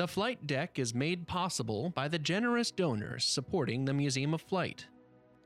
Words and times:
The 0.00 0.08
flight 0.08 0.46
deck 0.46 0.78
is 0.78 0.94
made 0.94 1.26
possible 1.26 1.90
by 1.90 2.08
the 2.08 2.18
generous 2.18 2.70
donors 2.70 3.22
supporting 3.22 3.84
the 3.84 3.92
Museum 3.92 4.32
of 4.32 4.40
Flight. 4.40 4.86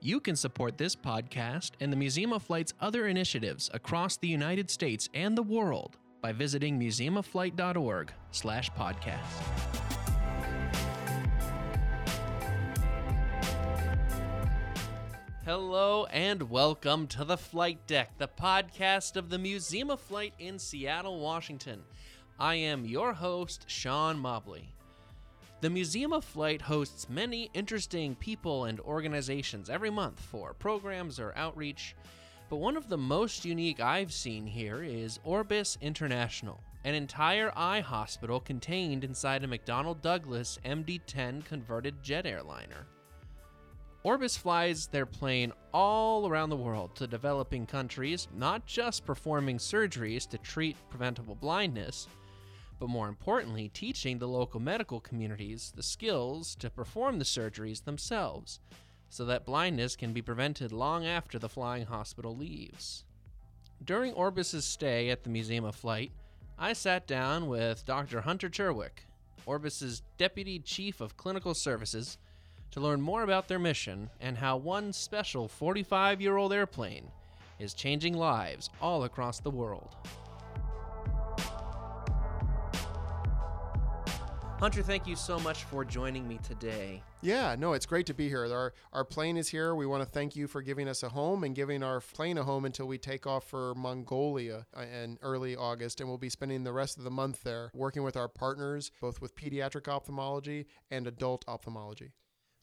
You 0.00 0.21
can 0.21 0.37
support 0.37 0.79
this 0.79 0.95
podcast 0.95 1.73
and 1.80 1.92
the 1.92 1.96
Museum 1.96 2.33
of 2.33 2.44
Flight's 2.44 2.72
other 2.80 3.08
initiatives 3.08 3.68
across 3.75 4.17
the 4.17 4.28
United 4.28 4.70
States 4.70 5.08
and 5.12 5.36
the 5.36 5.42
world 5.42 5.96
by 6.22 6.30
visiting 6.30 6.78
museumofflight.org/podcast. 6.78 9.18
Hello 15.45 16.07
and 16.12 16.48
welcome 16.48 17.09
to 17.09 17.25
the 17.25 17.36
Flight 17.36 17.84
Deck, 17.89 18.16
the 18.18 18.29
podcast 18.29 19.16
of 19.16 19.30
the 19.30 19.39
Museum 19.39 19.91
of 19.91 20.00
Flight 20.00 20.34
in 20.39 20.61
Seattle, 20.61 21.18
Washington. 21.18 21.82
I 22.39 22.57
am 22.57 22.85
your 22.85 23.12
host, 23.12 23.64
Sean 23.69 24.19
Mobley. 24.19 24.75
The 25.61 25.71
Museum 25.71 26.12
of 26.12 26.25
Flight 26.25 26.60
hosts 26.60 27.09
many 27.09 27.48
interesting 27.55 28.16
people 28.16 28.65
and 28.65 28.80
organizations 28.80 29.70
every 29.70 29.88
month 29.88 30.19
for 30.19 30.52
programs 30.52 31.20
or 31.20 31.33
outreach, 31.37 31.95
but 32.51 32.57
one 32.57 32.77
of 32.77 32.88
the 32.88 32.98
most 32.98 33.45
unique 33.45 33.79
I've 33.79 34.12
seen 34.12 34.48
here 34.48 34.83
is 34.83 35.20
Orbis 35.23 35.79
International, 35.80 36.60
an 36.83 36.97
entire 36.97 37.52
eye 37.55 37.80
hospital 37.80 38.41
contained 38.41 39.05
inside 39.05 39.45
a 39.45 39.46
McDonnell 39.46 40.02
Douglas 40.02 40.59
MD 40.65 41.01
10 41.07 41.43
converted 41.43 42.02
jet 42.02 42.27
airliner. 42.27 42.87
Orbis 44.02 44.37
flies 44.37 44.88
their 44.88 45.07
plane 45.07 45.52
all 45.73 46.27
around 46.29 46.51
the 46.51 46.57
world 46.57 46.96
to 46.96 47.07
developing 47.07 47.65
countries, 47.65 48.27
not 48.37 48.66
just 48.66 49.07
performing 49.07 49.57
surgeries 49.57 50.29
to 50.29 50.37
treat 50.38 50.77
preventable 50.91 51.37
blindness, 51.37 52.09
but 52.78 52.88
more 52.88 53.09
importantly, 53.09 53.69
teaching 53.69 54.19
the 54.19 54.28
local 54.28 54.60
medical 54.60 55.01
communities 55.01 55.73
the 55.74 55.82
skills 55.82 56.55
to 56.56 56.70
perform 56.70 57.19
the 57.19 57.24
surgeries 57.24 57.84
themselves, 57.84 58.60
so 59.09 59.24
that 59.24 59.45
blindness 59.45 59.96
can 59.96 60.12
be 60.12 60.23
prevented 60.23 60.73
long 60.73 61.07
after 61.07 61.38
the 61.38 61.49
flying 61.49 61.87
hospital 61.87 62.37
leaves. 62.37 63.04
During 63.84 64.12
Orbis's 64.14 64.64
stay 64.64 65.10
at 65.10 65.24
the 65.24 65.30
Museum 65.30 65.64
of 65.64 65.74
Flight, 65.74 66.12
I 66.58 66.72
sat 66.72 67.06
down 67.06 67.48
with 67.48 67.84
Dr. 67.84 68.20
Hunter 68.20 68.48
Cherwek, 68.48 69.06
Orbis's 69.46 70.02
Deputy 70.18 70.58
Chief 70.58 71.00
of 71.00 71.16
Clinical 71.16 71.54
Services, 71.54 72.18
to 72.70 72.80
learn 72.80 73.00
more 73.00 73.22
about 73.22 73.46
their 73.46 73.58
mission 73.58 74.10
and 74.20 74.36
how 74.36 74.56
one 74.56 74.92
special 74.92 75.46
45 75.48 76.20
year 76.20 76.36
old 76.36 76.52
airplane 76.52 77.10
is 77.58 77.74
changing 77.74 78.14
lives 78.14 78.70
all 78.80 79.04
across 79.04 79.38
the 79.38 79.50
world. 79.50 79.94
Hunter, 84.64 84.82
thank 84.82 85.06
you 85.06 85.14
so 85.14 85.38
much 85.40 85.64
for 85.64 85.84
joining 85.84 86.26
me 86.26 86.38
today. 86.42 87.02
Yeah, 87.20 87.54
no, 87.58 87.74
it's 87.74 87.84
great 87.84 88.06
to 88.06 88.14
be 88.14 88.30
here. 88.30 88.50
Our 88.50 88.72
our 88.94 89.04
plane 89.04 89.36
is 89.36 89.48
here. 89.48 89.74
We 89.74 89.84
want 89.84 90.02
to 90.02 90.08
thank 90.08 90.36
you 90.36 90.46
for 90.46 90.62
giving 90.62 90.88
us 90.88 91.02
a 91.02 91.10
home 91.10 91.44
and 91.44 91.54
giving 91.54 91.82
our 91.82 92.00
plane 92.00 92.38
a 92.38 92.44
home 92.44 92.64
until 92.64 92.86
we 92.86 92.96
take 92.96 93.26
off 93.26 93.44
for 93.44 93.74
Mongolia 93.74 94.64
uh, 94.74 94.80
in 94.80 95.18
early 95.20 95.54
August, 95.54 96.00
and 96.00 96.08
we'll 96.08 96.16
be 96.16 96.30
spending 96.30 96.64
the 96.64 96.72
rest 96.72 96.96
of 96.96 97.04
the 97.04 97.10
month 97.10 97.42
there 97.42 97.70
working 97.74 98.04
with 98.04 98.16
our 98.16 98.26
partners, 98.26 98.90
both 99.02 99.20
with 99.20 99.36
pediatric 99.36 99.86
ophthalmology 99.86 100.64
and 100.90 101.06
adult 101.06 101.44
ophthalmology. 101.46 102.12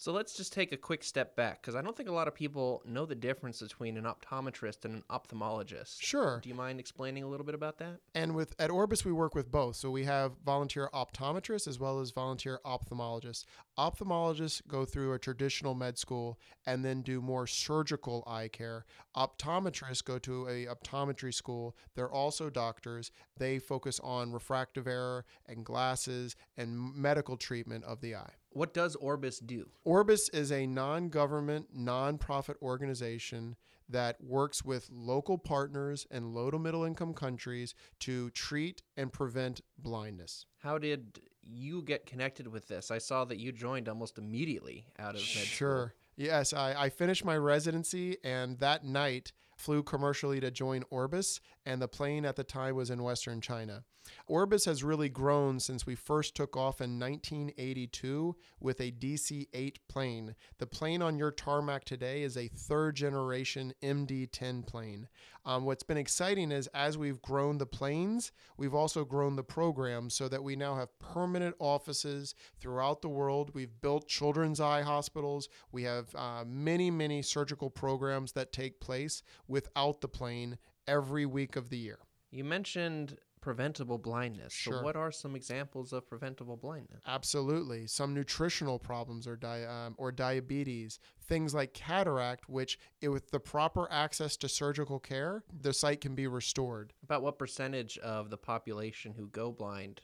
So 0.02 0.12
let's 0.12 0.34
just 0.34 0.52
take 0.52 0.72
a 0.72 0.78
quick 0.78 1.04
step 1.04 1.36
back 1.36 1.62
because 1.62 1.76
I 1.76 1.84
don't 1.84 1.96
think 1.96 2.10
a 2.10 2.12
lot 2.12 2.28
of 2.28 2.34
people 2.34 2.82
know 2.88 3.06
the 3.06 3.14
difference 3.14 3.62
between 3.62 3.98
an 3.98 4.06
optometrist 4.06 4.84
and 4.84 4.96
an 4.96 5.04
ophthalmologist. 5.12 6.02
Sure. 6.02 6.40
Do 6.42 6.50
you 6.50 6.56
mind 6.56 6.80
explaining 6.80 7.22
a 7.22 7.28
little 7.28 7.46
bit 7.46 7.54
about 7.54 7.78
that? 7.78 8.00
And 8.16 8.34
with 8.34 8.56
at 8.58 8.72
Orbis 8.72 9.06
we 9.06 9.12
work 9.12 9.36
with 9.36 9.52
both. 9.52 9.76
So 9.76 9.92
we 9.92 10.06
have 10.06 10.32
volunteer 10.44 10.90
optometrists 10.92 11.68
as 11.68 11.80
well 11.80 12.00
as 12.00 12.10
volunteer 12.10 12.60
ophthalmologists. 12.66 13.46
Ophthalmologists 13.78 14.68
go 14.68 14.86
through 14.86 15.14
a 15.14 15.20
traditional 15.20 15.76
med 15.76 16.00
school 16.00 16.40
and 16.66 16.84
then 16.84 17.04
do 17.04 17.22
more 17.22 17.46
surgical 17.46 18.24
eye 18.26 18.48
care. 18.48 18.86
Optometrists 19.16 20.04
go 20.04 20.18
to 20.18 20.48
a 20.48 20.66
optometry 20.66 21.32
school. 21.32 21.76
They're 21.96 22.12
also 22.12 22.50
doctors. 22.50 23.12
They 23.38 23.60
focus 23.60 24.00
on 24.04 24.32
refractive 24.32 24.88
error 24.88 25.26
and 25.46 25.64
glasses 25.64 26.36
and 26.58 26.96
medical 26.96 27.38
treatment 27.38 27.84
of 27.84 28.02
the 28.02 28.16
eye. 28.16 28.34
What 28.52 28.74
does 28.74 28.96
Orbis 28.98 29.40
do? 29.40 29.70
Orbis 29.86 30.30
is 30.30 30.52
a 30.52 30.68
non 30.68 31.10
government, 31.10 31.70
non-profit 31.74 32.58
organization 32.62 33.56
that 33.90 34.22
works 34.24 34.64
with 34.64 34.90
local 34.92 35.38
partners 35.38 36.06
and 36.12 36.34
low 36.34 36.52
to 36.52 36.60
middle 36.60 36.84
income 36.84 37.14
countries 37.14 37.74
to 38.00 38.30
treat 38.32 38.84
and 38.96 39.12
prevent 39.12 39.62
blindness. 39.78 40.46
How 40.60 40.78
did 40.78 41.20
you 41.44 41.82
get 41.82 42.06
connected 42.06 42.48
with 42.48 42.68
this? 42.68 42.92
I 42.92 42.98
saw 43.00 43.26
that 43.26 43.38
you 43.38 43.52
joined 43.52 43.90
almost 43.90 44.18
immediately 44.18 44.86
out 45.00 45.16
of 45.16 45.22
med 45.22 45.24
Sure. 45.46 45.88
school. 45.88 46.26
Yes, 46.28 46.54
I, 46.54 46.74
I 46.84 46.90
finished 46.90 47.26
my 47.26 47.36
residency 47.38 48.18
and 48.24 48.60
that 48.60 48.84
night 48.86 49.32
flew 49.62 49.84
commercially 49.84 50.40
to 50.40 50.52
join 50.52 50.84
Orbis, 50.90 51.40
and 51.66 51.82
the 51.82 51.88
plane 51.88 52.26
at 52.26 52.36
the 52.36 52.44
time 52.44 52.76
was 52.76 52.90
in 52.90 53.04
Western 53.04 53.40
China. 53.40 53.84
Orbis 54.26 54.66
has 54.66 54.84
really 54.84 55.10
grown 55.10 55.60
since 55.60 55.86
we 55.86 55.94
first 55.94 56.36
took 56.36 56.58
off 56.58 56.82
in 56.82 57.00
1982 57.00 58.36
with 58.60 58.82
a 58.82 58.92
DC 58.92 59.48
8 59.54 59.80
plane. 59.88 60.36
The 60.58 60.66
plane 60.66 61.04
on 61.04 61.20
your 61.20 61.32
tarmac 61.32 61.86
today 61.86 62.24
is 62.24 62.36
a 62.36 62.48
third 62.48 62.96
generation 62.96 63.74
MD 63.84 64.28
10 64.32 64.64
plane. 64.64 65.08
Um, 65.44 65.66
what's 65.66 65.84
been 65.84 65.98
exciting 65.98 66.52
is 66.52 66.68
as 66.68 66.98
we've 66.98 67.22
grown 67.22 67.58
the 67.58 67.66
planes, 67.66 68.32
we've 68.58 68.76
also 68.76 69.04
grown 69.04 69.36
the 69.36 69.44
program 69.44 70.10
so 70.10 70.28
that 70.28 70.44
we 70.44 70.56
now 70.56 70.76
have 70.76 70.98
permanent 71.00 71.56
offices 71.60 72.36
throughout 72.60 73.02
the 73.02 73.10
world. 73.10 73.52
We've 73.54 73.82
built 73.82 74.08
children's 74.08 74.60
eye 74.60 74.84
hospitals. 74.84 75.50
We 75.72 75.84
have 75.84 76.14
uh, 76.16 76.44
many, 76.46 76.92
many 76.92 77.24
surgical 77.24 77.70
programs 77.70 78.34
that 78.34 78.54
take 78.54 78.80
place 78.80 79.24
without 79.48 80.02
the 80.02 80.08
plane 80.08 80.58
every 80.88 81.26
week 81.26 81.56
of 81.56 81.70
the 81.70 81.78
year. 81.78 82.00
You 82.30 82.44
mentioned 82.44 83.18
preventable 83.42 83.98
blindness. 83.98 84.54
Sure. 84.54 84.74
So, 84.76 84.84
what 84.84 84.96
are 84.96 85.12
some 85.12 85.36
examples 85.36 85.92
of 85.94 86.08
preventable 86.08 86.56
blindness? 86.58 87.02
Absolutely. 87.06 87.88
Some 87.88 88.14
nutritional 88.14 88.80
problems 88.80 89.28
or, 89.28 89.36
di- 89.36 89.66
um, 89.66 89.96
or 89.98 90.12
diabetes, 90.12 91.00
things 91.24 91.54
like 91.54 91.74
cataract, 91.74 92.48
which, 92.48 92.78
i- 93.04 93.08
with 93.08 93.32
the 93.32 93.40
proper 93.40 93.92
access 93.92 94.38
to 94.38 94.48
surgical 94.50 95.00
care, 95.00 95.44
the 95.52 95.74
sight 95.74 96.02
can 96.02 96.16
be 96.16 96.28
restored. 96.28 96.94
About 97.04 97.24
what 97.24 97.38
percentage 97.40 97.98
of 97.98 98.30
the 98.30 98.38
population 98.38 99.14
who 99.16 99.28
go 99.28 99.52
blind 99.52 100.02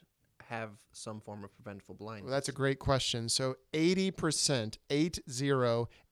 have 0.49 0.71
some 0.93 1.19
form 1.19 1.43
of 1.43 1.53
preventable 1.55 1.93
blindness? 1.95 2.29
Well, 2.29 2.33
that's 2.37 2.47
a 2.49 2.53
great 2.53 2.79
question. 2.79 3.27
So 3.29 3.57
80%, 3.73 4.77
80, 4.89 5.11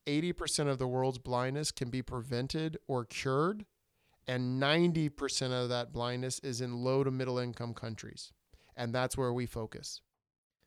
80% 0.06 0.68
of 0.68 0.78
the 0.78 0.86
world's 0.86 1.18
blindness 1.18 1.70
can 1.72 1.88
be 1.90 2.02
prevented 2.02 2.76
or 2.86 3.04
cured, 3.04 3.64
and 4.28 4.60
90% 4.60 5.52
of 5.52 5.68
that 5.68 5.92
blindness 5.92 6.38
is 6.40 6.60
in 6.60 6.82
low 6.82 7.04
to 7.04 7.10
middle 7.10 7.38
income 7.38 7.74
countries. 7.74 8.32
And 8.76 8.94
that's 8.94 9.16
where 9.16 9.32
we 9.32 9.46
focus. 9.46 10.00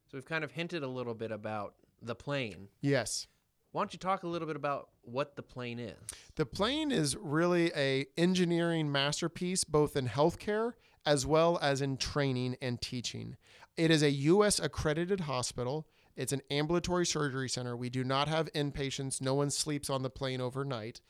so, 0.09 0.17
we've 0.17 0.25
kind 0.25 0.43
of 0.43 0.51
hinted 0.51 0.83
a 0.83 0.87
little 0.87 1.13
bit 1.13 1.31
about 1.31 1.75
the 2.01 2.15
plane. 2.15 2.69
Yes. 2.81 3.27
Why 3.71 3.81
don't 3.81 3.93
you 3.93 3.99
talk 3.99 4.23
a 4.23 4.27
little 4.27 4.47
bit 4.47 4.55
about 4.55 4.89
what 5.01 5.35
the 5.35 5.43
plane 5.43 5.77
is? 5.77 5.97
The 6.35 6.45
plane 6.45 6.91
is 6.91 7.15
really 7.15 7.71
a 7.75 8.07
engineering 8.17 8.91
masterpiece 8.91 9.63
both 9.63 9.95
in 9.95 10.07
healthcare 10.07 10.73
as 11.05 11.25
well 11.25 11.59
as 11.61 11.81
in 11.81 11.97
training 11.97 12.57
and 12.61 12.81
teaching. 12.81 13.37
It 13.77 13.91
is 13.91 14.01
a 14.01 14.11
US 14.11 14.59
accredited 14.59 15.21
hospital. 15.21 15.87
It's 16.15 16.33
an 16.33 16.41
ambulatory 16.49 17.05
surgery 17.05 17.47
center. 17.47 17.77
We 17.77 17.89
do 17.89 18.03
not 18.03 18.27
have 18.27 18.51
inpatients. 18.53 19.21
No 19.21 19.35
one 19.35 19.51
sleeps 19.51 19.89
on 19.89 20.01
the 20.01 20.09
plane 20.09 20.41
overnight. 20.41 21.01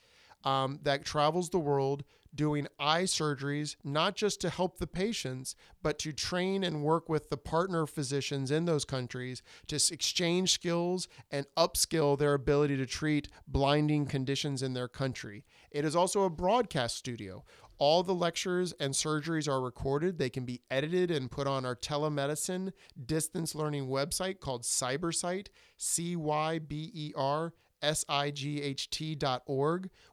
Um, 0.44 0.78
that 0.84 1.04
travels 1.04 1.50
the 1.50 1.58
world 1.58 2.02
doing 2.34 2.66
eye 2.78 3.02
surgeries, 3.02 3.76
not 3.84 4.14
just 4.14 4.40
to 4.40 4.50
help 4.50 4.78
the 4.78 4.86
patients, 4.86 5.56
but 5.82 5.98
to 5.98 6.12
train 6.12 6.62
and 6.64 6.82
work 6.82 7.08
with 7.08 7.28
the 7.28 7.36
partner 7.36 7.86
physicians 7.86 8.50
in 8.50 8.64
those 8.64 8.84
countries 8.84 9.42
to 9.66 9.76
exchange 9.76 10.52
skills 10.52 11.08
and 11.30 11.46
upskill 11.56 12.18
their 12.18 12.34
ability 12.34 12.76
to 12.76 12.86
treat 12.86 13.28
blinding 13.48 14.06
conditions 14.06 14.62
in 14.62 14.74
their 14.74 14.88
country. 14.88 15.44
It 15.70 15.84
is 15.84 15.96
also 15.96 16.22
a 16.22 16.30
broadcast 16.30 16.96
studio. 16.96 17.44
All 17.78 18.02
the 18.02 18.14
lectures 18.14 18.74
and 18.78 18.92
surgeries 18.92 19.48
are 19.48 19.60
recorded. 19.60 20.18
They 20.18 20.28
can 20.28 20.44
be 20.44 20.60
edited 20.70 21.10
and 21.10 21.30
put 21.30 21.46
on 21.46 21.64
our 21.64 21.74
telemedicine 21.74 22.72
distance 23.06 23.54
learning 23.54 23.88
website 23.88 24.38
called 24.38 24.64
Cybersight, 24.64 25.48
C 25.78 26.14
Y 26.14 26.58
B 26.58 26.90
E 26.94 27.12
R 27.16 27.54
sight.org, 27.82 29.50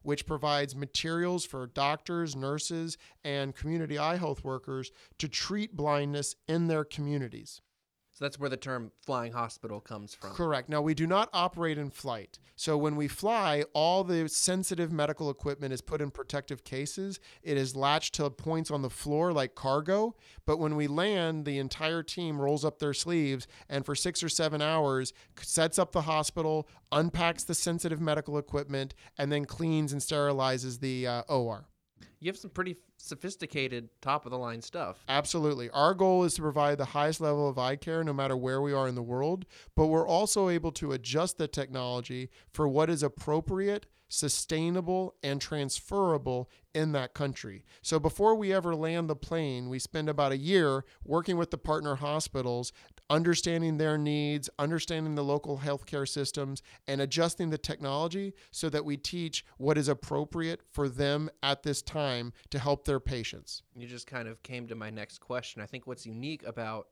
which 0.04 0.26
provides 0.26 0.76
materials 0.76 1.46
for 1.46 1.68
doctors, 1.68 2.36
nurses, 2.36 2.98
and 3.24 3.56
community 3.56 3.98
eye 3.98 4.18
health 4.18 4.44
workers 4.44 4.92
to 5.18 5.28
treat 5.28 5.76
blindness 5.76 6.36
in 6.48 6.68
their 6.68 6.84
communities. 6.84 7.62
So 8.18 8.26
that's 8.26 8.40
where 8.40 8.50
the 8.50 8.58
term 8.58 8.92
flying 9.06 9.32
hospital 9.32 9.80
comes 9.80 10.16
from. 10.16 10.32
Correct. 10.32 10.70
Now, 10.70 10.82
we 10.82 10.96
do 10.96 11.06
not 11.06 11.30
operate 11.34 11.78
in 11.78 11.92
flight. 11.92 12.40
So, 12.56 12.76
when 12.76 12.96
we 12.96 13.08
fly, 13.08 13.64
all 13.74 14.04
the 14.04 14.28
sensitive 14.28 14.92
medical 14.92 15.30
equipment 15.30 15.72
is 15.72 15.82
put 15.82 16.02
in 16.02 16.10
protective 16.10 16.64
cases. 16.64 17.20
It 17.44 17.58
is 17.58 17.76
latched 17.76 18.16
to 18.16 18.28
points 18.32 18.72
on 18.72 18.82
the 18.82 18.90
floor 18.90 19.34
like 19.34 19.54
cargo. 19.54 20.16
But 20.48 20.58
when 20.58 20.76
we 20.76 20.88
land, 20.88 21.46
the 21.46 21.60
entire 21.60 22.02
team 22.02 22.42
rolls 22.42 22.66
up 22.66 22.80
their 22.80 22.96
sleeves 22.96 23.46
and 23.70 23.86
for 23.86 23.94
six 23.94 24.24
or 24.24 24.30
seven 24.30 24.64
hours 24.64 25.14
sets 25.40 25.78
up 25.78 25.92
the 25.92 26.02
hospital, 26.02 26.68
unpacks 26.92 27.44
the 27.44 27.54
sensitive 27.54 28.02
medical 28.02 28.40
equipment, 28.40 28.96
and 29.20 29.32
then 29.32 29.46
cleans 29.46 29.94
and 29.94 30.02
sterilizes 30.02 30.80
the 30.80 31.06
uh, 31.06 31.22
OR. 31.30 31.68
You 32.20 32.30
have 32.30 32.38
some 32.38 32.50
pretty 32.50 32.78
sophisticated, 32.98 33.90
top 34.02 34.26
of 34.26 34.32
the 34.32 34.38
line 34.38 34.62
stuff. 34.62 35.04
Absolutely. 35.08 35.70
Our 35.70 35.94
goal 35.94 36.24
is 36.24 36.34
to 36.36 36.42
provide 36.42 36.78
the 36.78 36.86
highest 36.86 37.22
level 37.22 37.48
of 37.48 37.60
eye 37.60 37.76
care 37.76 38.04
no 38.04 38.14
matter 38.14 38.36
where 38.36 38.62
we 38.62 38.74
are 38.74 38.88
in 38.88 38.96
the 38.96 39.04
world, 39.04 39.46
but 39.76 39.88
we're 39.88 40.08
also 40.08 40.50
able 40.50 40.72
to 40.74 40.94
adjust 40.94 41.38
the 41.38 41.48
technology 41.48 42.30
for 42.52 42.68
what 42.68 42.90
is 42.90 43.04
appropriate, 43.04 43.86
sustainable, 44.10 45.16
and 45.22 45.40
transferable 45.40 46.50
in 46.74 46.92
that 46.94 47.14
country. 47.14 47.66
So 47.82 48.00
before 48.00 48.36
we 48.36 48.54
ever 48.54 48.76
land 48.76 49.10
the 49.10 49.16
plane, 49.16 49.70
we 49.70 49.80
spend 49.80 50.10
about 50.10 50.32
a 50.32 50.38
year 50.38 50.86
working 51.04 51.38
with 51.38 51.52
the 51.52 51.58
partner 51.58 51.96
hospitals, 51.96 52.72
understanding 53.10 53.78
their 53.78 53.98
needs, 53.98 54.50
understanding 54.60 55.16
the 55.16 55.24
local 55.24 55.58
healthcare 55.58 56.08
systems, 56.08 56.62
and 56.88 57.02
adjusting 57.02 57.50
the 57.50 57.58
technology 57.58 58.34
so 58.52 58.70
that 58.70 58.86
we 58.86 58.98
teach 58.98 59.46
what 59.58 59.78
is 59.78 59.88
appropriate 59.88 60.62
for 60.72 60.90
them 60.90 61.30
at 61.44 61.64
this 61.64 61.82
time 61.82 62.34
to 62.50 62.60
help 62.60 62.86
their 62.86 63.00
patients. 63.00 63.64
You 63.76 63.88
just 63.88 64.08
kind 64.08 64.28
of 64.28 64.42
came 64.44 64.68
to 64.68 64.76
my 64.76 64.90
next 64.90 65.20
question. 65.20 65.62
I 65.62 65.66
think 65.66 65.88
what's 65.88 66.06
unique 66.06 66.46
about 66.46 66.88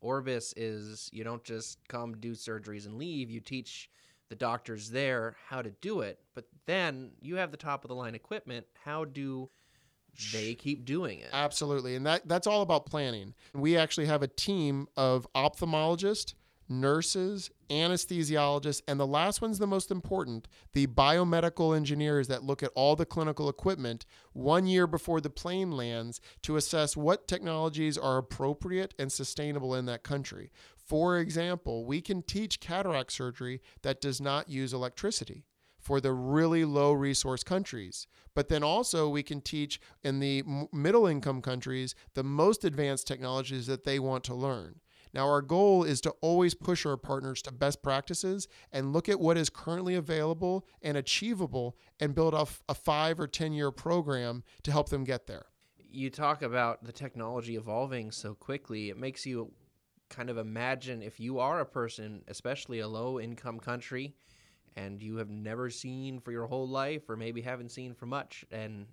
Orbis 0.00 0.54
is 0.56 1.10
you 1.12 1.24
don't 1.24 1.44
just 1.44 1.78
come 1.88 2.16
do 2.16 2.32
surgeries 2.32 2.86
and 2.86 2.96
leave, 2.96 3.30
you 3.30 3.40
teach 3.40 3.90
the 4.30 4.36
doctors 4.36 4.90
there 4.90 5.36
how 5.48 5.60
to 5.60 5.70
do 5.82 6.00
it, 6.00 6.20
but 6.34 6.44
then 6.66 7.10
you 7.20 7.36
have 7.36 7.50
the 7.50 7.56
top 7.56 7.84
of 7.84 7.88
the 7.88 7.94
line 7.94 8.14
equipment. 8.14 8.64
How 8.84 9.04
do 9.04 9.50
they 10.32 10.54
keep 10.54 10.84
doing 10.84 11.20
it? 11.20 11.30
Absolutely. 11.32 11.96
And 11.96 12.06
that 12.06 12.28
that's 12.28 12.46
all 12.46 12.62
about 12.62 12.86
planning. 12.86 13.34
We 13.54 13.76
actually 13.76 14.06
have 14.06 14.22
a 14.22 14.28
team 14.28 14.88
of 14.96 15.26
ophthalmologists, 15.34 16.34
nurses, 16.68 17.50
anesthesiologists, 17.68 18.82
and 18.86 18.98
the 18.98 19.06
last 19.06 19.42
one's 19.42 19.58
the 19.58 19.66
most 19.66 19.90
important, 19.90 20.46
the 20.72 20.86
biomedical 20.86 21.76
engineers 21.76 22.28
that 22.28 22.44
look 22.44 22.62
at 22.62 22.70
all 22.74 22.94
the 22.96 23.06
clinical 23.06 23.48
equipment 23.48 24.06
1 24.32 24.66
year 24.66 24.86
before 24.86 25.20
the 25.20 25.30
plane 25.30 25.72
lands 25.72 26.20
to 26.42 26.56
assess 26.56 26.96
what 26.96 27.26
technologies 27.26 27.98
are 27.98 28.18
appropriate 28.18 28.94
and 28.98 29.10
sustainable 29.10 29.74
in 29.74 29.86
that 29.86 30.04
country. 30.04 30.50
For 30.76 31.18
example, 31.18 31.84
we 31.84 32.00
can 32.00 32.22
teach 32.22 32.60
cataract 32.60 33.12
surgery 33.12 33.60
that 33.82 34.00
does 34.00 34.20
not 34.20 34.48
use 34.48 34.72
electricity 34.72 35.44
for 35.90 36.00
the 36.00 36.12
really 36.12 36.64
low 36.64 36.92
resource 36.92 37.42
countries. 37.42 38.06
But 38.36 38.48
then 38.48 38.62
also, 38.62 39.08
we 39.08 39.24
can 39.24 39.40
teach 39.40 39.80
in 40.04 40.20
the 40.20 40.44
middle 40.72 41.08
income 41.08 41.42
countries 41.42 41.96
the 42.14 42.22
most 42.22 42.64
advanced 42.64 43.08
technologies 43.08 43.66
that 43.66 43.82
they 43.82 43.98
want 43.98 44.22
to 44.24 44.34
learn. 44.36 44.76
Now, 45.12 45.28
our 45.28 45.42
goal 45.42 45.82
is 45.82 46.00
to 46.02 46.10
always 46.20 46.54
push 46.54 46.86
our 46.86 46.96
partners 46.96 47.42
to 47.42 47.52
best 47.52 47.82
practices 47.82 48.46
and 48.70 48.92
look 48.92 49.08
at 49.08 49.18
what 49.18 49.36
is 49.36 49.50
currently 49.50 49.96
available 49.96 50.64
and 50.80 50.96
achievable 50.96 51.76
and 51.98 52.14
build 52.14 52.34
off 52.36 52.62
a 52.68 52.74
five 52.74 53.18
or 53.18 53.26
10 53.26 53.52
year 53.52 53.72
program 53.72 54.44
to 54.62 54.70
help 54.70 54.90
them 54.90 55.02
get 55.02 55.26
there. 55.26 55.46
You 55.90 56.08
talk 56.08 56.42
about 56.42 56.84
the 56.84 56.92
technology 56.92 57.56
evolving 57.56 58.12
so 58.12 58.34
quickly, 58.34 58.90
it 58.90 58.96
makes 58.96 59.26
you 59.26 59.50
kind 60.08 60.30
of 60.30 60.38
imagine 60.38 61.02
if 61.02 61.18
you 61.18 61.40
are 61.40 61.58
a 61.58 61.66
person, 61.66 62.22
especially 62.28 62.78
a 62.78 62.86
low 62.86 63.18
income 63.18 63.58
country, 63.58 64.14
and 64.76 65.02
you 65.02 65.16
have 65.16 65.30
never 65.30 65.70
seen 65.70 66.20
for 66.20 66.32
your 66.32 66.46
whole 66.46 66.68
life, 66.68 67.08
or 67.08 67.16
maybe 67.16 67.40
haven't 67.40 67.70
seen 67.70 67.94
for 67.94 68.06
much, 68.06 68.44
and 68.50 68.86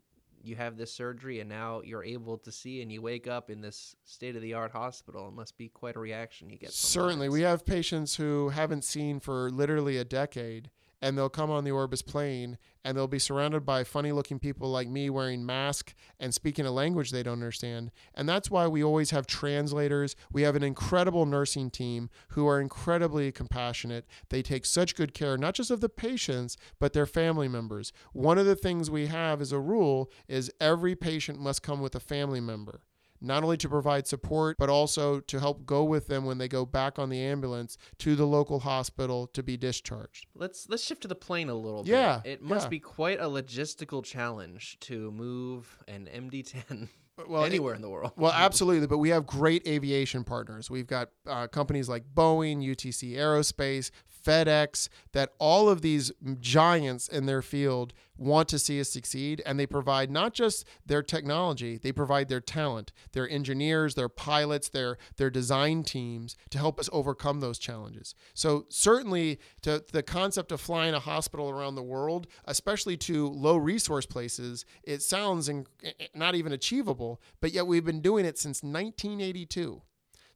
you 0.44 0.56
have 0.56 0.78
this 0.78 0.92
surgery, 0.92 1.40
and 1.40 1.50
now 1.50 1.82
you're 1.84 2.04
able 2.04 2.38
to 2.38 2.52
see, 2.52 2.82
and 2.82 2.92
you 2.92 3.02
wake 3.02 3.28
up 3.28 3.50
in 3.50 3.62
this 3.62 3.96
state 4.06 4.36
of 4.36 4.42
the 4.42 4.54
art 4.54 4.72
hospital. 4.72 5.28
It 5.28 5.34
must 5.34 5.58
be 5.58 5.68
quite 5.68 5.96
a 5.96 6.00
reaction 6.00 6.50
you 6.50 6.58
get. 6.58 6.72
Certainly. 6.72 7.30
We 7.30 7.42
have 7.42 7.66
patients 7.66 8.16
who 8.16 8.50
haven't 8.50 8.84
seen 8.84 9.20
for 9.20 9.50
literally 9.50 9.98
a 9.98 10.06
decade 10.06 10.70
and 11.02 11.18
they'll 11.18 11.30
come 11.30 11.52
on 11.52 11.64
the 11.64 11.72
Orbis 11.72 12.02
plane 12.02 12.58
and 12.84 12.98
they'll 12.98 13.08
be 13.08 13.20
surrounded 13.20 13.66
by 13.66 13.84
funny 13.84 14.12
looking 14.12 14.40
people 14.40 14.70
like 14.70 14.88
me 14.88 15.10
wearing 15.10 15.46
masks 15.46 15.94
and 16.20 16.34
speaking 16.34 16.66
a 16.66 16.72
language 16.72 17.12
they 17.12 17.24
don't 17.24 17.34
understand. 17.34 17.92
And 18.16 18.28
that's 18.28 18.50
why 18.50 18.68
we 18.68 18.84
always 18.84 19.12
have 19.12 19.28
translators. 19.28 20.16
We 20.32 20.44
have 20.44 20.56
an 20.56 20.64
incredible 20.64 21.26
nursing 21.26 21.70
team 21.70 22.10
who 22.30 22.48
are 22.48 22.62
incredibly 22.62 23.32
compassionate. 23.32 24.06
They 24.30 24.42
take 24.42 24.66
such 24.66 24.96
good 24.96 25.14
care 25.14 25.38
not 25.38 25.56
just 25.56 25.72
of 25.72 25.82
the 25.82 25.90
patients, 25.90 26.58
but 26.80 26.94
their 26.94 27.06
family 27.06 27.48
members. 27.48 27.92
One 28.14 28.38
of 28.38 28.46
the 28.46 28.56
things 28.56 28.90
we 28.90 29.08
have 29.08 29.42
as 29.42 29.52
a 29.52 29.60
rule 29.60 30.12
is 30.28 30.52
every 30.60 30.96
patient 30.96 31.40
must 31.40 31.62
come 31.62 31.82
with 31.82 31.96
a 31.96 32.00
family 32.00 32.40
member 32.40 32.82
not 33.22 33.44
only 33.44 33.58
to 33.58 33.70
provide 33.70 34.08
support, 34.08 34.58
but 34.58 34.70
also 34.70 35.20
to 35.22 35.40
help 35.40 35.66
go 35.66 35.84
with 35.84 36.08
them 36.08 36.26
when 36.26 36.38
they 36.38 36.48
go 36.48 36.66
back 36.66 37.00
on 37.00 37.10
the 37.10 37.20
ambulance 37.20 37.78
to 38.00 38.16
the 38.16 38.26
local 38.26 38.60
hospital 38.60 39.28
to 39.28 39.44
be 39.44 39.58
discharged. 39.58 40.28
Let's 40.36 40.68
let's 40.70 40.84
shift 40.84 41.02
to 41.02 41.08
the 41.08 41.16
plane 41.16 41.50
a 41.50 41.56
little 41.56 41.84
bit. 41.84 41.92
Yeah, 41.92 42.22
bit. 42.24 42.34
It 42.34 42.42
must 42.42 42.66
yeah. 42.66 42.70
be 42.70 42.80
quite 42.80 43.20
a 43.20 43.26
logistical 43.26 44.04
challenge 44.04 44.78
to 44.82 45.12
move 45.12 45.78
an 45.88 46.10
MD10 46.14 46.90
Well, 47.26 47.46
anywhere 47.46 47.74
in 47.74 47.82
the 47.82 47.90
world. 47.90 48.12
Well, 48.16 48.32
absolutely, 48.36 48.88
but 48.88 49.00
we 49.00 49.10
have 49.10 49.26
great 49.26 49.68
aviation 49.68 50.24
partners. 50.24 50.70
We've 50.70 50.88
got 50.88 51.10
uh, 51.26 51.48
companies 51.48 51.90
like 51.90 52.04
Boeing, 52.14 52.64
UTC 52.64 53.16
Aerospace, 53.16 53.92
FedEx, 54.28 54.90
that 55.14 55.32
all 55.40 55.70
of 55.70 55.82
these 55.82 56.12
giants 56.40 57.08
in 57.08 57.26
their 57.26 57.42
field 57.42 57.94
want 58.18 58.50
to 58.50 58.60
see 58.60 58.80
us 58.80 58.90
succeed. 58.90 59.42
And 59.46 59.60
they 59.60 59.66
provide 59.66 60.12
not 60.12 60.34
just 60.34 60.66
their 60.86 61.04
technology, 61.04 61.78
they 61.78 61.92
provide 61.92 62.28
their 62.28 62.42
talent, 62.42 62.92
their 63.14 63.30
engineers, 63.30 63.96
their 63.96 64.10
pilots, 64.10 64.70
their, 64.70 64.98
their 65.18 65.30
design 65.30 65.84
teams 65.84 66.36
to 66.50 66.58
help 66.58 66.80
us 66.80 66.90
overcome 66.92 67.40
those 67.40 67.60
challenges. 67.60 68.16
So, 68.34 68.66
certainly, 68.70 69.40
to 69.62 69.84
the 69.92 70.04
concept 70.04 70.52
of 70.52 70.60
flying 70.60 70.94
a 70.94 71.00
hospital 71.00 71.50
around 71.50 71.76
the 71.76 71.84
world, 71.84 72.28
especially 72.46 72.98
to 72.98 73.28
low 73.28 73.56
resource 73.58 74.06
places, 74.06 74.66
it 74.84 75.02
sounds 75.02 75.48
in, 75.48 75.68
not 76.14 76.36
even 76.36 76.52
achievable, 76.52 77.07
but 77.42 77.52
yet 77.52 77.68
we've 77.68 77.86
been 77.86 78.02
doing 78.02 78.26
it 78.26 78.38
since 78.38 78.64
1982. 78.64 79.82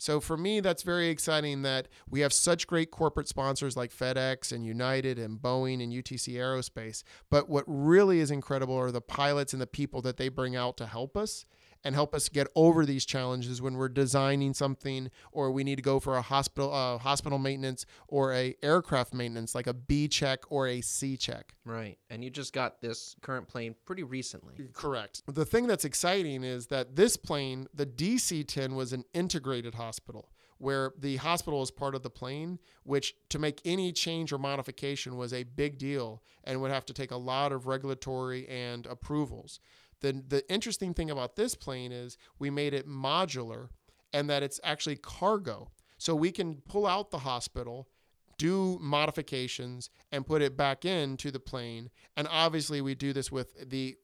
So 0.01 0.19
for 0.19 0.35
me, 0.35 0.61
that's 0.61 0.81
very 0.81 1.09
exciting 1.09 1.61
that 1.61 1.87
we 2.09 2.21
have 2.21 2.33
such 2.33 2.65
great 2.65 2.89
corporate 2.89 3.27
sponsors 3.27 3.77
like 3.77 3.93
FedEx 3.93 4.51
and 4.51 4.65
United 4.65 5.19
and 5.19 5.37
Boeing 5.37 5.83
and 5.83 5.93
UTC 5.93 6.33
Aerospace. 6.33 7.03
But 7.29 7.49
what 7.49 7.65
really 7.67 8.19
is 8.19 8.31
incredible 8.31 8.75
are 8.75 8.89
the 8.89 8.99
pilots 8.99 9.53
and 9.53 9.61
the 9.61 9.67
people 9.67 10.01
that 10.01 10.17
they 10.17 10.27
bring 10.27 10.55
out 10.55 10.75
to 10.77 10.87
help 10.87 11.15
us 11.15 11.45
and 11.83 11.95
help 11.95 12.13
us 12.13 12.29
get 12.29 12.47
over 12.55 12.85
these 12.85 13.05
challenges 13.05 13.61
when 13.61 13.75
we're 13.75 13.89
designing 13.89 14.53
something 14.53 15.09
or 15.31 15.51
we 15.51 15.63
need 15.63 15.77
to 15.77 15.81
go 15.81 15.99
for 15.99 16.17
a 16.17 16.21
hospital 16.21 16.73
uh, 16.73 16.97
hospital 16.97 17.39
maintenance 17.39 17.85
or 18.07 18.33
a 18.33 18.55
aircraft 18.61 19.13
maintenance 19.13 19.55
like 19.55 19.67
a 19.67 19.73
B 19.73 20.07
check 20.07 20.39
or 20.49 20.67
a 20.67 20.81
C 20.81 21.17
check. 21.17 21.55
Right. 21.65 21.97
And 22.09 22.23
you 22.23 22.29
just 22.29 22.53
got 22.53 22.81
this 22.81 23.15
current 23.21 23.47
plane 23.47 23.75
pretty 23.85 24.03
recently. 24.03 24.55
Correct. 24.73 25.21
The 25.27 25.45
thing 25.45 25.67
that's 25.67 25.85
exciting 25.85 26.43
is 26.43 26.67
that 26.67 26.95
this 26.95 27.17
plane, 27.17 27.67
the 27.73 27.85
DC 27.85 28.47
10, 28.47 28.75
was 28.75 28.93
an 28.93 29.05
integrated 29.13 29.75
hospital 29.75 30.29
where 30.61 30.93
the 30.99 31.15
hospital 31.15 31.63
is 31.63 31.71
part 31.71 31.95
of 31.95 32.03
the 32.03 32.09
plane, 32.09 32.59
which 32.83 33.15
to 33.29 33.39
make 33.39 33.59
any 33.65 33.91
change 33.91 34.31
or 34.31 34.37
modification 34.37 35.17
was 35.17 35.33
a 35.33 35.41
big 35.41 35.79
deal 35.79 36.21
and 36.43 36.61
would 36.61 36.69
have 36.69 36.85
to 36.85 36.93
take 36.93 37.09
a 37.09 37.17
lot 37.17 37.51
of 37.51 37.65
regulatory 37.65 38.47
and 38.47 38.85
approvals. 38.85 39.59
The, 40.01 40.23
the 40.27 40.51
interesting 40.51 40.93
thing 40.93 41.09
about 41.09 41.35
this 41.35 41.55
plane 41.55 41.91
is 41.91 42.17
we 42.39 42.49
made 42.49 42.73
it 42.73 42.87
modular 42.87 43.69
and 44.13 44.29
that 44.29 44.43
it's 44.43 44.59
actually 44.63 44.97
cargo. 44.97 45.69
So 45.97 46.15
we 46.15 46.31
can 46.31 46.55
pull 46.67 46.87
out 46.87 47.11
the 47.11 47.19
hospital, 47.19 47.87
do 48.37 48.77
modifications, 48.81 49.89
and 50.11 50.25
put 50.25 50.41
it 50.41 50.57
back 50.57 50.83
into 50.83 51.31
the 51.31 51.39
plane. 51.39 51.89
And 52.17 52.27
obviously, 52.29 52.81
we 52.81 52.95
do 52.95 53.13
this 53.13 53.31
with 53.31 53.69
the 53.69 53.97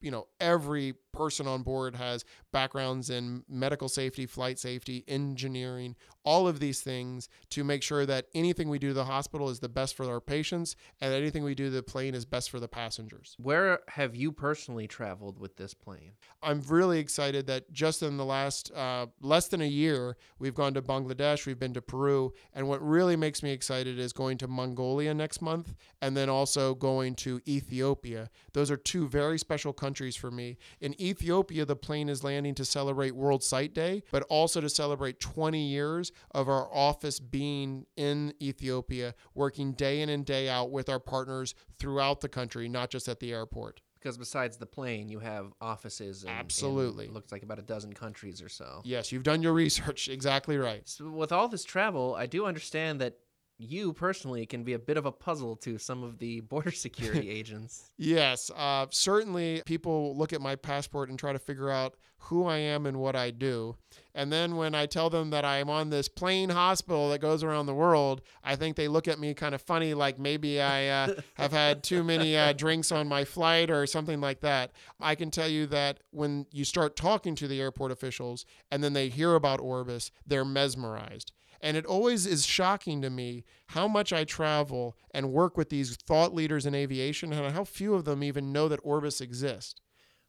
you 0.00 0.10
know 0.10 0.26
every 0.40 0.94
person 1.12 1.46
on 1.46 1.62
board 1.62 1.94
has 1.94 2.24
backgrounds 2.52 3.10
in 3.10 3.44
medical 3.48 3.88
safety 3.88 4.26
flight 4.26 4.58
safety 4.58 5.04
engineering 5.08 5.96
all 6.24 6.46
of 6.46 6.60
these 6.60 6.80
things 6.80 7.28
to 7.50 7.64
make 7.64 7.82
sure 7.82 8.04
that 8.04 8.26
anything 8.34 8.68
we 8.68 8.78
do 8.78 8.88
to 8.88 8.94
the 8.94 9.04
hospital 9.04 9.48
is 9.48 9.60
the 9.60 9.68
best 9.68 9.96
for 9.96 10.04
our 10.10 10.20
patients 10.20 10.76
and 11.00 11.14
anything 11.14 11.42
we 11.42 11.54
do 11.54 11.64
to 11.64 11.70
the 11.70 11.82
plane 11.82 12.14
is 12.14 12.24
best 12.24 12.50
for 12.50 12.60
the 12.60 12.68
passengers 12.68 13.34
Where 13.38 13.80
have 13.88 14.14
you 14.14 14.32
personally 14.32 14.86
traveled 14.86 15.38
with 15.38 15.56
this 15.56 15.74
plane? 15.74 16.12
I'm 16.42 16.62
really 16.68 16.98
excited 16.98 17.46
that 17.46 17.72
just 17.72 18.02
in 18.02 18.16
the 18.16 18.24
last 18.24 18.70
uh, 18.72 19.06
less 19.20 19.48
than 19.48 19.60
a 19.60 19.66
year, 19.66 20.16
we've 20.38 20.54
gone 20.54 20.74
to 20.74 20.82
Bangladesh, 20.82 21.46
we've 21.46 21.58
been 21.58 21.74
to 21.74 21.82
Peru, 21.82 22.32
and 22.54 22.68
what 22.68 22.86
really 22.86 23.16
makes 23.16 23.42
me 23.42 23.50
excited 23.50 23.98
is 23.98 24.12
going 24.12 24.38
to 24.38 24.48
Mongolia 24.48 25.12
next 25.14 25.42
month, 25.42 25.74
and 26.00 26.16
then 26.16 26.28
also 26.28 26.74
going 26.74 27.14
to 27.16 27.40
Ethiopia. 27.46 28.30
Those 28.52 28.70
are 28.70 28.76
two 28.76 29.08
very 29.08 29.38
special 29.38 29.72
countries 29.72 30.16
for 30.16 30.30
me. 30.30 30.58
In 30.80 31.00
Ethiopia, 31.00 31.64
the 31.64 31.76
plane 31.76 32.08
is 32.08 32.22
landing 32.22 32.37
to 32.44 32.64
celebrate 32.64 33.14
World 33.14 33.42
Sight 33.42 33.74
Day, 33.74 34.02
but 34.10 34.22
also 34.24 34.60
to 34.60 34.68
celebrate 34.68 35.20
20 35.20 35.60
years 35.60 36.12
of 36.32 36.48
our 36.48 36.68
office 36.72 37.20
being 37.20 37.86
in 37.96 38.34
Ethiopia, 38.40 39.14
working 39.34 39.72
day 39.72 40.00
in 40.00 40.08
and 40.08 40.24
day 40.24 40.48
out 40.48 40.70
with 40.70 40.88
our 40.88 41.00
partners 41.00 41.54
throughout 41.78 42.20
the 42.20 42.28
country, 42.28 42.68
not 42.68 42.90
just 42.90 43.08
at 43.08 43.20
the 43.20 43.32
airport. 43.32 43.80
Because 43.98 44.16
besides 44.16 44.56
the 44.56 44.66
plane, 44.66 45.08
you 45.08 45.18
have 45.18 45.52
offices. 45.60 46.22
In, 46.22 46.30
Absolutely. 46.30 47.06
In, 47.06 47.14
looks 47.14 47.32
like 47.32 47.42
about 47.42 47.58
a 47.58 47.62
dozen 47.62 47.92
countries 47.92 48.40
or 48.40 48.48
so. 48.48 48.80
Yes, 48.84 49.10
you've 49.10 49.24
done 49.24 49.42
your 49.42 49.52
research. 49.52 50.08
Exactly 50.18 50.56
right. 50.56 50.82
So 50.88 51.10
with 51.10 51.32
all 51.32 51.48
this 51.48 51.64
travel, 51.64 52.14
I 52.14 52.26
do 52.26 52.46
understand 52.46 53.00
that 53.00 53.18
you 53.58 53.92
personally 53.92 54.46
can 54.46 54.62
be 54.62 54.72
a 54.72 54.78
bit 54.78 54.96
of 54.96 55.04
a 55.04 55.12
puzzle 55.12 55.56
to 55.56 55.78
some 55.78 56.02
of 56.02 56.18
the 56.18 56.40
border 56.40 56.70
security 56.72 57.28
agents. 57.28 57.90
Yes, 57.96 58.50
uh, 58.56 58.86
certainly 58.90 59.62
people 59.66 60.16
look 60.16 60.32
at 60.32 60.40
my 60.40 60.56
passport 60.56 61.10
and 61.10 61.18
try 61.18 61.32
to 61.32 61.38
figure 61.38 61.70
out 61.70 61.96
who 62.22 62.46
I 62.46 62.56
am 62.56 62.86
and 62.86 62.98
what 62.98 63.14
I 63.14 63.30
do. 63.30 63.76
And 64.14 64.32
then 64.32 64.56
when 64.56 64.74
I 64.74 64.86
tell 64.86 65.08
them 65.08 65.30
that 65.30 65.44
I'm 65.44 65.70
on 65.70 65.90
this 65.90 66.08
plane 66.08 66.50
hospital 66.50 67.10
that 67.10 67.20
goes 67.20 67.44
around 67.44 67.66
the 67.66 67.74
world, 67.74 68.22
I 68.42 68.56
think 68.56 68.76
they 68.76 68.88
look 68.88 69.06
at 69.06 69.20
me 69.20 69.34
kind 69.34 69.54
of 69.54 69.62
funny, 69.62 69.94
like 69.94 70.18
maybe 70.18 70.60
I 70.60 70.88
uh, 70.88 71.14
have 71.34 71.52
had 71.52 71.84
too 71.84 72.02
many 72.02 72.36
uh, 72.36 72.52
drinks 72.52 72.90
on 72.90 73.06
my 73.06 73.24
flight 73.24 73.70
or 73.70 73.86
something 73.86 74.20
like 74.20 74.40
that. 74.40 74.72
I 75.00 75.14
can 75.14 75.30
tell 75.30 75.48
you 75.48 75.66
that 75.66 76.00
when 76.10 76.46
you 76.52 76.64
start 76.64 76.96
talking 76.96 77.36
to 77.36 77.46
the 77.46 77.60
airport 77.60 77.92
officials 77.92 78.44
and 78.70 78.82
then 78.82 78.92
they 78.92 79.08
hear 79.08 79.34
about 79.34 79.60
Orbis, 79.60 80.10
they're 80.26 80.44
mesmerized. 80.44 81.32
And 81.60 81.76
it 81.76 81.86
always 81.86 82.26
is 82.26 82.46
shocking 82.46 83.02
to 83.02 83.10
me 83.10 83.44
how 83.68 83.88
much 83.88 84.12
I 84.12 84.24
travel 84.24 84.96
and 85.12 85.32
work 85.32 85.56
with 85.56 85.70
these 85.70 85.96
thought 85.96 86.34
leaders 86.34 86.66
in 86.66 86.74
aviation 86.74 87.32
and 87.32 87.52
how 87.52 87.64
few 87.64 87.94
of 87.94 88.04
them 88.04 88.22
even 88.22 88.52
know 88.52 88.68
that 88.68 88.80
Orbis 88.82 89.20
exists. 89.20 89.80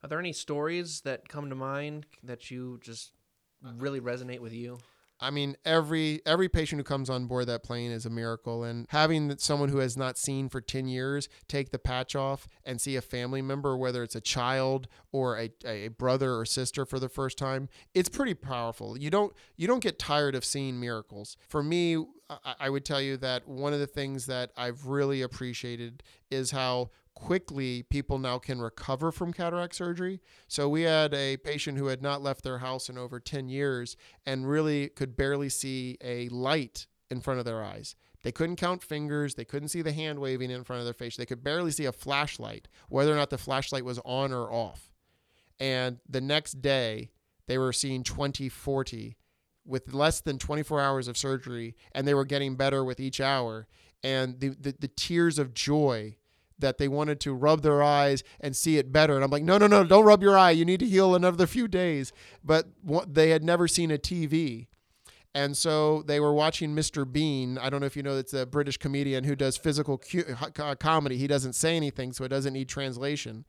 Are 0.02 0.10
there 0.10 0.20
any 0.20 0.34
stories 0.34 1.02
that 1.02 1.28
come 1.30 1.50
to 1.50 1.56
mind 1.56 2.06
that 2.24 2.50
you 2.50 2.80
just 2.82 3.12
really 3.62 4.00
resonate 4.00 4.40
with 4.40 4.54
you? 4.54 4.80
I 5.20 5.32
mean, 5.32 5.58
every 5.66 6.22
every 6.26 6.50
patient 6.50 6.80
who 6.80 6.84
comes 6.84 7.10
on 7.10 7.26
board 7.26 7.48
that 7.48 7.64
plane 7.64 7.92
is 7.92 8.06
a 8.06 8.10
miracle, 8.10 8.64
and 8.64 8.86
having 8.90 9.38
someone 9.38 9.70
who 9.70 9.80
has 9.80 9.98
not 9.98 10.18
seen 10.18 10.50
for 10.50 10.62
ten 10.62 10.88
years 10.88 11.28
take 11.48 11.72
the 11.72 11.80
patch 11.80 12.16
off 12.16 12.48
and 12.64 12.80
see 12.80 12.96
a 12.96 13.02
family 13.02 13.42
member, 13.42 13.78
whether 13.78 14.04
it's 14.04 14.16
a 14.16 14.22
child 14.22 14.88
or 15.12 15.38
a, 15.38 15.52
a 15.66 15.88
brother 15.90 16.36
or 16.36 16.46
sister 16.46 16.86
for 16.86 17.00
the 17.00 17.10
first 17.10 17.38
time, 17.38 17.70
it's 17.94 18.10
pretty 18.10 18.34
powerful. 18.34 18.98
You 18.98 19.10
don't 19.10 19.34
you 19.58 19.68
don't 19.68 19.84
get 19.84 20.00
tired 20.00 20.36
of 20.36 20.46
seeing 20.46 20.80
miracles. 20.80 21.36
For 21.48 21.62
me, 21.64 21.98
I, 22.30 22.56
I 22.62 22.70
would 22.70 22.86
tell 22.86 23.02
you 23.02 23.18
that 23.18 23.48
one 23.48 23.74
of 23.74 23.80
the 23.80 23.88
things 23.88 24.26
that 24.28 24.52
I've 24.56 24.86
really 24.86 25.22
appreciated 25.22 26.04
is 26.32 26.52
how 26.52 26.92
quickly 27.20 27.84
people 27.84 28.18
now 28.18 28.40
can 28.40 28.62
recover 28.62 29.12
from 29.12 29.34
cataract 29.34 29.76
surgery. 29.76 30.22
So 30.48 30.70
we 30.70 30.84
had 30.84 31.14
a 31.14 31.38
patient 31.38 31.78
who 31.78 31.88
had 31.88 32.02
not 32.02 32.22
left 32.22 32.44
their 32.44 32.60
house 32.60 32.90
in 32.90 32.98
over 32.98 33.20
10 33.20 33.50
years 33.50 33.98
and 34.26 34.50
really 34.50 34.90
could 34.90 35.16
barely 35.16 35.50
see 35.50 35.98
a 36.02 36.30
light 36.30 36.88
in 37.12 37.20
front 37.20 37.40
of 37.40 37.46
their 37.46 37.64
eyes. 37.64 37.96
They 38.24 38.32
couldn't 38.32 38.56
count 38.56 38.84
fingers. 38.84 39.36
They 39.36 39.46
couldn't 39.46 39.70
see 39.70 39.82
the 39.82 39.92
hand 39.92 40.20
waving 40.20 40.50
in 40.50 40.64
front 40.64 40.80
of 40.80 40.86
their 40.86 40.94
face. 40.94 41.18
They 41.18 41.26
could 41.26 41.44
barely 41.44 41.72
see 41.72 41.86
a 41.86 41.92
flashlight, 41.92 42.68
whether 42.88 43.14
or 43.14 43.18
not 43.18 43.30
the 43.30 43.38
flashlight 43.38 43.86
was 43.86 44.00
on 44.06 44.34
or 44.34 44.52
off. 44.52 44.94
And 45.60 46.00
the 46.08 46.22
next 46.22 46.62
day, 46.62 47.12
they 47.48 47.58
were 47.58 47.74
seeing 47.74 48.04
2040 48.04 49.18
with 49.66 49.94
less 49.94 50.22
than 50.22 50.40
24 50.40 50.82
hours 50.82 51.08
of 51.08 51.18
surgery, 51.18 51.76
and 51.94 52.08
they 52.08 52.14
were 52.14 52.26
getting 52.26 52.56
better 52.56 52.84
with 52.84 53.00
each 53.00 53.20
hour. 53.22 53.68
And 54.04 54.40
the, 54.40 54.50
the, 54.50 54.76
the 54.80 54.88
tears 54.88 55.38
of 55.38 55.54
joy 55.54 56.16
that 56.60 56.78
they 56.78 56.88
wanted 56.88 57.20
to 57.22 57.34
rub 57.34 57.62
their 57.62 57.82
eyes 57.82 58.24
and 58.40 58.56
see 58.56 58.78
it 58.78 58.92
better. 58.92 59.16
And 59.16 59.24
I'm 59.24 59.32
like, 59.32 59.44
no, 59.44 59.58
no, 59.58 59.68
no, 59.68 59.84
don't 59.84 60.06
rub 60.06 60.22
your 60.22 60.38
eye. 60.38 60.52
You 60.52 60.66
need 60.66 60.80
to 60.82 60.86
heal 60.86 61.16
another 61.16 61.48
few 61.48 61.68
days. 61.68 62.12
But 62.44 62.68
they 63.08 63.30
had 63.30 63.44
never 63.44 63.68
seen 63.68 63.92
a 63.92 63.98
TV. 63.98 64.68
And 65.36 65.56
so 65.56 66.02
they 66.04 66.20
were 66.20 66.34
watching 66.34 66.76
Mr. 66.76 67.10
Bean. 67.10 67.58
I 67.58 67.70
don't 67.70 67.82
know 67.82 67.86
if 67.86 67.96
you 67.96 68.04
know, 68.04 68.18
it's 68.18 68.34
a 68.34 68.46
British 68.46 68.78
comedian 68.78 69.24
who 69.24 69.36
does 69.36 69.58
physical 69.58 70.02
comedy. 70.80 71.18
He 71.18 71.28
doesn't 71.28 71.54
say 71.54 71.76
anything, 71.76 72.14
so 72.14 72.24
it 72.24 72.30
doesn't 72.30 72.54
need 72.54 72.68
translation. 72.68 73.46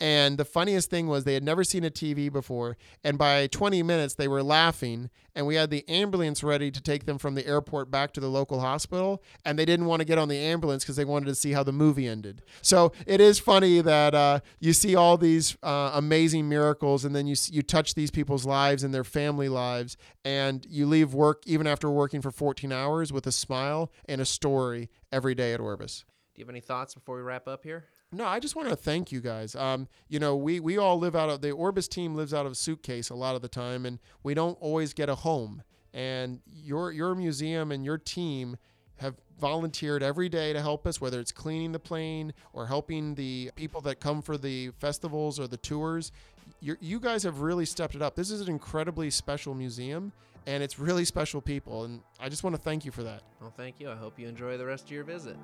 And 0.00 0.38
the 0.38 0.44
funniest 0.44 0.90
thing 0.90 1.06
was 1.06 1.24
they 1.24 1.34
had 1.34 1.44
never 1.44 1.64
seen 1.64 1.84
a 1.84 1.90
TV 1.90 2.32
before. 2.32 2.76
And 3.04 3.18
by 3.18 3.46
20 3.46 3.82
minutes, 3.82 4.14
they 4.14 4.28
were 4.28 4.42
laughing. 4.42 5.10
And 5.34 5.46
we 5.46 5.54
had 5.54 5.70
the 5.70 5.88
ambulance 5.88 6.42
ready 6.42 6.70
to 6.70 6.80
take 6.80 7.06
them 7.06 7.18
from 7.18 7.34
the 7.34 7.46
airport 7.46 7.90
back 7.90 8.12
to 8.14 8.20
the 8.20 8.28
local 8.28 8.60
hospital. 8.60 9.22
And 9.44 9.58
they 9.58 9.64
didn't 9.64 9.86
want 9.86 10.00
to 10.00 10.04
get 10.04 10.18
on 10.18 10.28
the 10.28 10.36
ambulance 10.36 10.84
because 10.84 10.96
they 10.96 11.04
wanted 11.04 11.26
to 11.26 11.34
see 11.34 11.52
how 11.52 11.62
the 11.62 11.72
movie 11.72 12.08
ended. 12.08 12.42
So 12.60 12.92
it 13.06 13.20
is 13.20 13.38
funny 13.38 13.80
that 13.80 14.14
uh, 14.14 14.40
you 14.60 14.72
see 14.72 14.96
all 14.96 15.16
these 15.16 15.56
uh, 15.62 15.92
amazing 15.94 16.48
miracles 16.48 17.04
and 17.04 17.14
then 17.14 17.26
you, 17.26 17.36
you 17.50 17.62
touch 17.62 17.94
these 17.94 18.10
people's 18.10 18.44
lives 18.44 18.82
and 18.82 18.92
their 18.92 19.04
family 19.04 19.48
lives. 19.48 19.96
And 20.24 20.66
you 20.68 20.86
leave 20.86 21.14
work, 21.14 21.42
even 21.46 21.66
after 21.66 21.90
working 21.90 22.22
for 22.22 22.30
14 22.30 22.72
hours, 22.72 23.12
with 23.12 23.26
a 23.26 23.32
smile 23.32 23.90
and 24.08 24.20
a 24.20 24.24
story 24.24 24.90
every 25.10 25.34
day 25.34 25.52
at 25.52 25.60
Orbis. 25.60 26.04
Do 26.34 26.40
you 26.40 26.44
have 26.44 26.50
any 26.50 26.60
thoughts 26.60 26.94
before 26.94 27.16
we 27.16 27.22
wrap 27.22 27.46
up 27.46 27.62
here? 27.62 27.84
No, 28.14 28.26
I 28.26 28.40
just 28.40 28.54
want 28.54 28.68
to 28.68 28.76
thank 28.76 29.10
you 29.10 29.22
guys. 29.22 29.56
Um, 29.56 29.88
you 30.08 30.18
know, 30.18 30.36
we 30.36 30.60
we 30.60 30.76
all 30.76 30.98
live 30.98 31.16
out 31.16 31.30
of 31.30 31.40
the 31.40 31.50
Orbis 31.50 31.88
team 31.88 32.14
lives 32.14 32.34
out 32.34 32.44
of 32.44 32.52
a 32.52 32.54
suitcase 32.54 33.08
a 33.08 33.14
lot 33.14 33.34
of 33.34 33.42
the 33.42 33.48
time, 33.48 33.86
and 33.86 33.98
we 34.22 34.34
don't 34.34 34.58
always 34.60 34.92
get 34.92 35.08
a 35.08 35.14
home. 35.14 35.62
And 35.94 36.40
your 36.46 36.92
your 36.92 37.14
museum 37.14 37.72
and 37.72 37.84
your 37.84 37.96
team 37.96 38.58
have 38.96 39.16
volunteered 39.40 40.02
every 40.02 40.28
day 40.28 40.52
to 40.52 40.60
help 40.60 40.86
us, 40.86 41.00
whether 41.00 41.18
it's 41.18 41.32
cleaning 41.32 41.72
the 41.72 41.78
plane 41.78 42.32
or 42.52 42.66
helping 42.66 43.14
the 43.14 43.50
people 43.56 43.80
that 43.80 43.98
come 43.98 44.22
for 44.22 44.36
the 44.36 44.70
festivals 44.78 45.40
or 45.40 45.48
the 45.48 45.56
tours. 45.56 46.12
You're, 46.60 46.78
you 46.80 47.00
guys 47.00 47.22
have 47.24 47.40
really 47.40 47.64
stepped 47.64 47.94
it 47.94 48.02
up. 48.02 48.14
This 48.14 48.30
is 48.30 48.40
an 48.40 48.48
incredibly 48.48 49.10
special 49.10 49.54
museum, 49.54 50.12
and 50.46 50.62
it's 50.62 50.78
really 50.78 51.04
special 51.04 51.40
people. 51.40 51.84
And 51.84 52.02
I 52.20 52.28
just 52.28 52.44
want 52.44 52.54
to 52.54 52.62
thank 52.62 52.84
you 52.84 52.92
for 52.92 53.02
that. 53.02 53.22
Well, 53.40 53.52
thank 53.56 53.80
you. 53.80 53.90
I 53.90 53.96
hope 53.96 54.18
you 54.18 54.28
enjoy 54.28 54.56
the 54.58 54.66
rest 54.66 54.84
of 54.84 54.90
your 54.92 55.04
visit. 55.04 55.36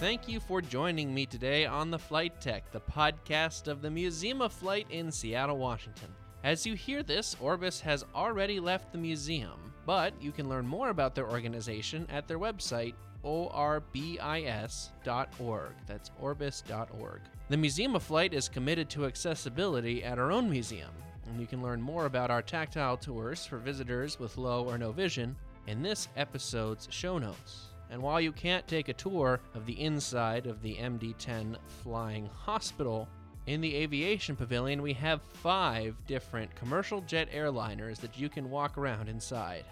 Thank 0.00 0.28
you 0.28 0.40
for 0.40 0.62
joining 0.62 1.12
me 1.12 1.26
today 1.26 1.66
on 1.66 1.90
The 1.90 1.98
Flight 1.98 2.40
Deck, 2.40 2.72
the 2.72 2.80
podcast 2.80 3.68
of 3.68 3.82
the 3.82 3.90
Museum 3.90 4.40
of 4.40 4.50
Flight 4.50 4.86
in 4.88 5.12
Seattle, 5.12 5.58
Washington. 5.58 6.08
As 6.42 6.64
you 6.64 6.72
hear 6.72 7.02
this, 7.02 7.36
Orbis 7.38 7.80
has 7.80 8.06
already 8.14 8.60
left 8.60 8.92
the 8.92 8.98
museum, 8.98 9.74
but 9.84 10.14
you 10.18 10.32
can 10.32 10.48
learn 10.48 10.66
more 10.66 10.88
about 10.88 11.14
their 11.14 11.28
organization 11.28 12.06
at 12.08 12.26
their 12.26 12.38
website, 12.38 12.94
orbis.org. 13.22 13.82
That's 15.86 16.10
orbis.org. 16.18 17.20
The 17.50 17.56
Museum 17.58 17.94
of 17.94 18.02
Flight 18.02 18.32
is 18.32 18.48
committed 18.48 18.88
to 18.90 19.04
accessibility 19.04 20.02
at 20.02 20.18
our 20.18 20.32
own 20.32 20.48
museum, 20.48 20.92
and 21.26 21.38
you 21.38 21.46
can 21.46 21.62
learn 21.62 21.82
more 21.82 22.06
about 22.06 22.30
our 22.30 22.40
tactile 22.40 22.96
tours 22.96 23.44
for 23.44 23.58
visitors 23.58 24.18
with 24.18 24.38
low 24.38 24.64
or 24.64 24.78
no 24.78 24.92
vision 24.92 25.36
in 25.66 25.82
this 25.82 26.08
episode's 26.16 26.88
show 26.90 27.18
notes. 27.18 27.69
And 27.90 28.00
while 28.00 28.20
you 28.20 28.30
can't 28.30 28.66
take 28.68 28.88
a 28.88 28.94
tour 28.94 29.40
of 29.54 29.66
the 29.66 29.80
inside 29.80 30.46
of 30.46 30.62
the 30.62 30.76
MD 30.76 31.14
10 31.18 31.58
Flying 31.82 32.26
Hospital, 32.26 33.08
in 33.46 33.60
the 33.60 33.74
Aviation 33.74 34.36
Pavilion 34.36 34.80
we 34.80 34.92
have 34.92 35.22
five 35.22 35.96
different 36.06 36.54
commercial 36.54 37.00
jet 37.00 37.30
airliners 37.32 37.96
that 37.98 38.16
you 38.16 38.28
can 38.28 38.48
walk 38.48 38.78
around 38.78 39.08
inside. 39.08 39.64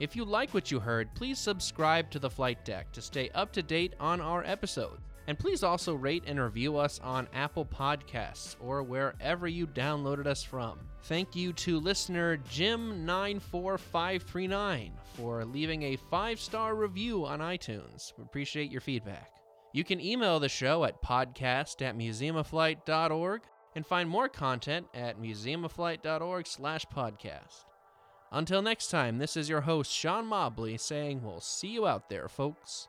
If 0.00 0.16
you 0.16 0.24
like 0.24 0.52
what 0.52 0.70
you 0.70 0.80
heard, 0.80 1.14
please 1.14 1.38
subscribe 1.38 2.10
to 2.10 2.18
the 2.18 2.30
Flight 2.30 2.64
Deck 2.64 2.90
to 2.92 3.02
stay 3.02 3.30
up 3.34 3.52
to 3.52 3.62
date 3.62 3.94
on 4.00 4.20
our 4.20 4.42
episodes. 4.44 5.00
And 5.26 5.38
please 5.38 5.62
also 5.62 5.94
rate 5.94 6.24
and 6.26 6.40
review 6.40 6.76
us 6.76 7.00
on 7.02 7.28
Apple 7.32 7.64
Podcasts 7.64 8.56
or 8.60 8.82
wherever 8.82 9.46
you 9.46 9.66
downloaded 9.66 10.26
us 10.26 10.42
from. 10.42 10.80
Thank 11.04 11.34
you 11.36 11.52
to 11.54 11.78
listener 11.78 12.36
Jim94539 12.38 14.90
for 15.14 15.44
leaving 15.44 15.82
a 15.82 15.96
five 16.10 16.40
star 16.40 16.74
review 16.74 17.26
on 17.26 17.38
iTunes. 17.40 18.12
We 18.18 18.24
appreciate 18.24 18.72
your 18.72 18.80
feedback. 18.80 19.30
You 19.72 19.84
can 19.84 20.00
email 20.00 20.40
the 20.40 20.48
show 20.48 20.84
at 20.84 21.02
podcast 21.02 21.80
at 21.80 21.96
museumofflight.org 21.96 23.42
and 23.76 23.86
find 23.86 24.08
more 24.08 24.28
content 24.28 24.86
at 24.94 25.20
museumofflight.org 25.20 26.46
slash 26.46 26.86
podcast. 26.86 27.66
Until 28.32 28.62
next 28.62 28.88
time, 28.88 29.18
this 29.18 29.36
is 29.36 29.48
your 29.48 29.62
host, 29.62 29.92
Sean 29.92 30.26
Mobley, 30.26 30.76
saying 30.76 31.22
we'll 31.22 31.40
see 31.40 31.68
you 31.68 31.86
out 31.86 32.08
there, 32.08 32.28
folks. 32.28 32.88